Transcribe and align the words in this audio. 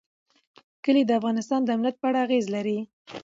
کلي 0.83 1.03
د 1.05 1.11
افغانستان 1.19 1.59
د 1.63 1.69
امنیت 1.75 1.95
په 1.99 2.05
اړه 2.09 2.19
اغېز 2.25 2.45
لري. 2.55 2.77